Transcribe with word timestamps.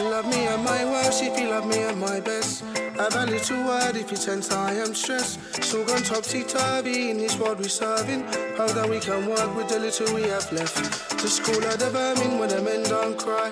Love 0.00 0.26
me 0.26 0.46
at 0.46 0.60
my 0.60 0.84
worst 0.84 1.22
if 1.22 1.40
you 1.40 1.48
love 1.48 1.66
me 1.66 1.78
at 1.78 1.96
my 1.96 2.20
best. 2.20 2.62
I've 3.00 3.14
a 3.14 3.24
little 3.24 3.64
word 3.64 3.96
if 3.96 4.10
you 4.10 4.16
sense 4.18 4.52
I 4.52 4.74
am 4.74 4.94
stressed. 4.94 5.64
So 5.64 5.86
gone 5.86 6.02
topsy 6.02 6.44
turvy 6.44 7.10
in 7.10 7.16
this 7.16 7.38
world 7.38 7.58
we're 7.58 7.68
serving. 7.68 8.24
How 8.58 8.66
that 8.68 8.86
we 8.90 9.00
can 9.00 9.26
work 9.26 9.56
with 9.56 9.68
the 9.68 9.78
little 9.78 10.14
we 10.14 10.24
have 10.24 10.52
left. 10.52 10.76
The 11.22 11.28
school 11.28 11.64
of 11.64 11.78
the 11.78 11.88
vermin 11.88 12.38
when 12.38 12.50
the 12.50 12.60
men 12.60 12.82
don't 12.82 13.16
cry. 13.16 13.50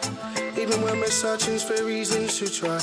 Even 0.61 0.82
when 0.82 1.00
we're 1.00 1.07
searching 1.07 1.58
for 1.58 1.82
reasons 1.82 2.38
to 2.38 2.50
try. 2.50 2.79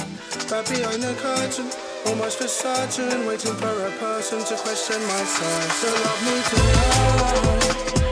But 0.50 0.68
behind 0.68 1.04
the 1.04 1.14
curtain, 1.22 1.70
almost 2.08 2.40
for 2.40 2.48
certain, 2.48 3.28
waiting 3.28 3.54
for 3.54 3.86
a 3.86 3.92
person 4.00 4.40
to 4.40 4.56
question 4.58 5.00
my 5.04 5.24
side. 5.24 5.72
So 5.78 5.88
love 6.02 6.22
me 6.26 6.42
tonight. 6.50 8.11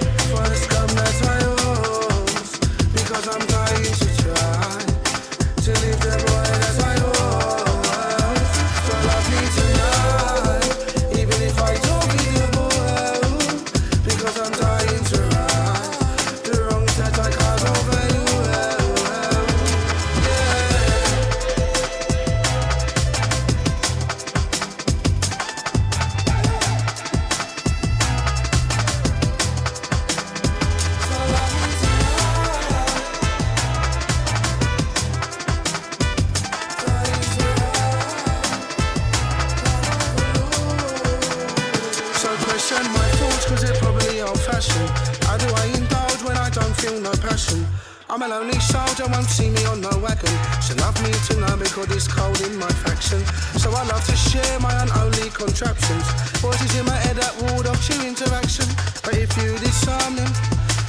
Love 50.90 51.04
me 51.04 51.14
to 51.30 51.40
know 51.40 51.56
because 51.56 51.86
it's 51.96 52.08
cold 52.08 52.42
in 52.42 52.58
my 52.58 52.72
faction. 52.82 53.22
So 53.62 53.70
I 53.70 53.84
love 53.86 54.04
to 54.10 54.16
share 54.16 54.60
my 54.60 54.74
unholy 54.82 55.30
contraptions. 55.30 56.06
Voices 56.42 56.74
in 56.80 56.86
my 56.86 56.98
head 57.06 57.16
that 57.18 57.34
ward 57.42 57.68
off 57.68 57.78
true 57.86 58.02
interaction. 58.02 58.66
But 59.06 59.14
if 59.14 59.30
you 59.38 59.54
disarm 59.62 60.16
them, 60.18 60.32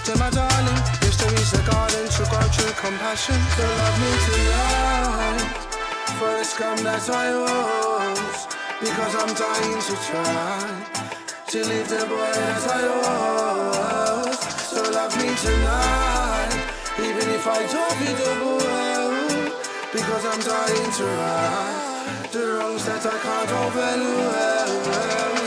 then 0.06 0.17
my 0.17 0.31
darling, 0.31 0.81
yes 1.05 1.21
there 1.21 1.34
is 1.37 1.53
a 1.53 1.62
garden 1.69 2.09
to 2.17 2.23
grow 2.33 2.48
true 2.48 2.73
compassion. 2.81 3.37
So 3.56 3.65
love 3.81 3.97
me 4.01 4.12
tonight. 4.25 5.69
First 6.17 6.56
come 6.56 6.81
that 6.84 7.05
I 7.09 7.28
was 7.45 8.48
Because 8.81 9.15
I'm 9.21 9.33
dying 9.37 9.81
to 9.89 9.95
try 10.09 10.61
To 11.53 11.59
leave 11.65 11.89
the 11.89 12.05
boy 12.09 12.33
as 12.53 12.65
I 12.67 12.83
was 13.01 14.39
So 14.69 14.81
love 14.91 15.17
me 15.17 15.28
tonight 15.45 16.53
Even 16.98 17.27
if 17.37 17.47
I 17.47 17.61
don't 17.73 17.97
be 18.01 18.11
the 18.21 18.33
boy 18.45 18.89
Because 20.01 20.25
I'm 20.25 20.41
dying 20.41 20.93
to 20.93 21.05
right 21.05 22.29
The 22.33 22.56
wrongs 22.56 22.87
that 22.87 23.05
I 23.05 23.19
can't 23.19 23.51
overlook 23.53 25.39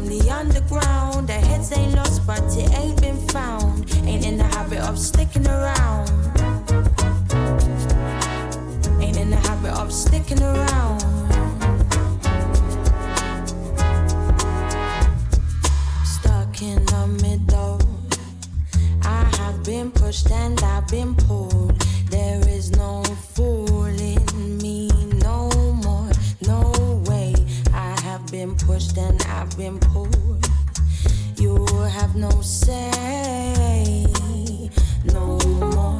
from 0.00 0.18
the 0.18 0.30
underground. 0.30 1.28
Their 1.28 1.40
heads 1.40 1.72
ain't 1.76 1.94
lost, 1.94 2.26
but 2.26 2.42
it 2.56 2.70
ain't 2.78 3.00
been 3.00 3.16
found. 3.28 3.92
Ain't 4.04 4.24
in 4.24 4.38
the 4.38 4.44
habit 4.44 4.80
of 4.80 4.98
sticking 4.98 5.46
around. 5.46 6.08
Ain't 9.00 9.18
in 9.18 9.30
the 9.30 9.40
habit 9.48 9.72
of 9.72 9.92
sticking 9.92 10.42
around. 10.42 11.00
Stuck 16.04 16.62
in 16.62 16.84
the 16.86 17.06
middle. 17.22 17.80
I 19.02 19.24
have 19.38 19.64
been 19.64 19.90
pushed 19.90 20.30
and 20.30 20.60
I've 20.62 20.88
been 20.88 21.14
pulled 21.14 21.89
and 29.00 29.22
I've 29.22 29.56
been 29.56 29.78
pulled. 29.78 30.46
You 31.36 31.64
have 31.96 32.14
no 32.14 32.30
say. 32.42 34.06
No 35.04 35.38
more. 35.72 35.98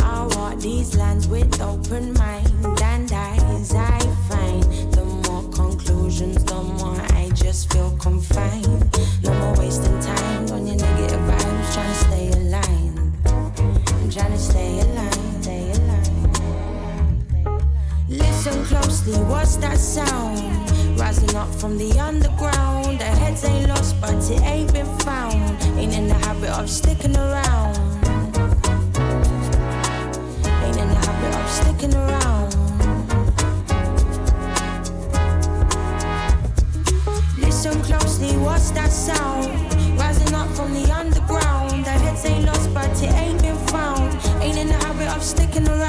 I 0.00 0.26
walk 0.36 0.58
these 0.58 0.96
lands 0.96 1.28
with 1.28 1.60
open 1.60 2.14
mind 2.14 2.80
and 2.82 3.12
eyes. 3.12 3.74
I 3.74 3.98
find 4.28 4.62
the 4.96 5.04
more 5.24 5.46
conclusions, 5.52 6.42
the 6.44 6.60
more 6.78 7.00
I 7.20 7.30
just 7.34 7.72
feel 7.72 7.90
confined. 7.98 8.84
No 9.22 9.32
more 9.40 9.54
wasting 9.58 10.00
time 10.00 10.50
on 10.50 10.66
your 10.66 10.76
negative 10.76 11.20
vibes, 11.28 11.74
trying 11.74 11.92
to 11.92 11.98
stay 12.06 12.26
aligned. 12.38 12.98
I'm 13.26 14.10
trying 14.10 14.32
to 14.32 14.38
stay 14.38 14.80
aligned, 14.80 15.42
stay 15.42 15.72
aligned. 15.72 16.38
Listen 18.08 18.64
closely, 18.64 19.18
what's 19.24 19.56
that 19.56 19.78
sound? 19.78 20.33
Up 21.44 21.54
from 21.56 21.76
the 21.76 22.00
underground. 22.00 22.98
The 22.98 23.04
heads 23.04 23.44
ain't 23.44 23.68
lost, 23.68 24.00
but 24.00 24.14
it 24.30 24.40
ain't 24.44 24.72
been 24.72 24.86
found. 25.00 25.60
Ain't 25.78 25.92
in 25.92 26.08
the 26.08 26.14
habit 26.14 26.48
of 26.58 26.70
sticking 26.70 27.14
around. 27.14 27.76
Ain't 30.64 30.78
in 30.82 30.88
the 30.88 31.00
habit 31.06 31.34
of 31.40 31.46
sticking 31.60 31.94
around. 31.94 32.50
Listen 37.36 37.82
closely, 37.82 38.38
what's 38.38 38.70
that 38.70 38.90
sound? 38.90 39.52
Rising 40.00 40.34
up 40.34 40.48
from 40.56 40.72
the 40.72 40.90
underground. 40.92 41.84
The 41.84 41.90
heads 41.90 42.24
ain't 42.24 42.46
lost, 42.46 42.72
but 42.72 42.90
it 43.02 43.12
ain't 43.12 43.42
been 43.42 43.58
found. 43.68 44.14
Ain't 44.40 44.56
in 44.56 44.68
the 44.68 44.78
habit 44.86 45.14
of 45.14 45.22
sticking 45.22 45.68
around. 45.68 45.83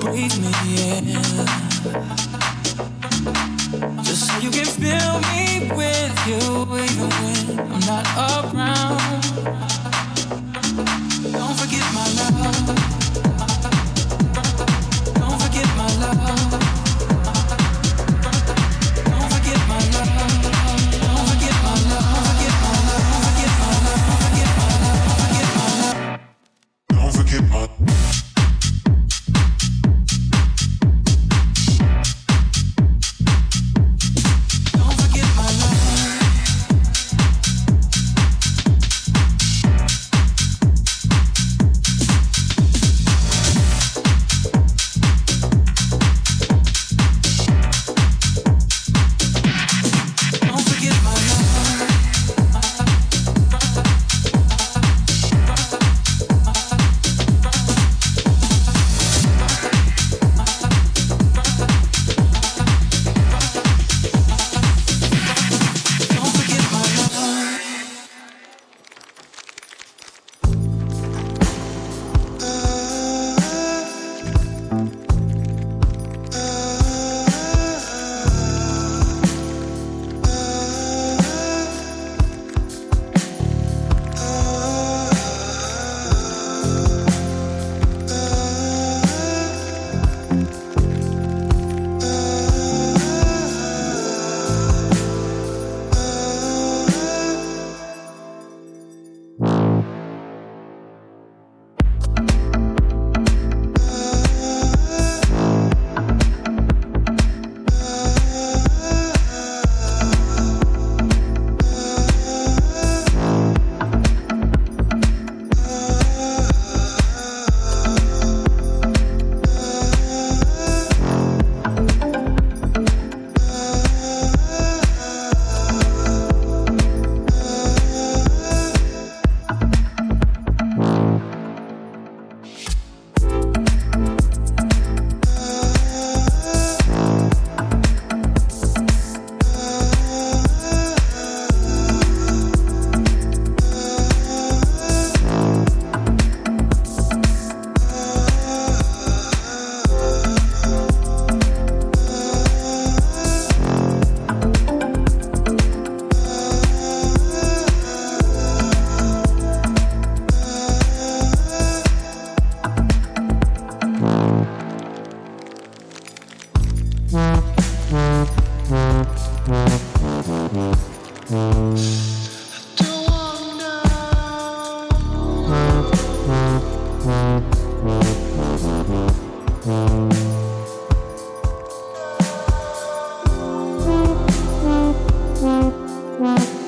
breathe 0.00 0.38
me 0.40 0.52
in. 0.98 1.45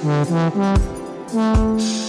Mm-hmm. 0.01 2.08